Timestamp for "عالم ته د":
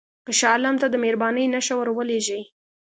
0.55-0.95